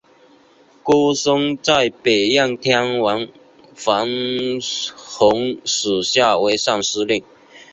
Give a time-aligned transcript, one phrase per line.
[0.81, 3.27] 郭生在北燕天王
[3.75, 4.09] 冯
[4.97, 7.23] 弘属下为尚书令。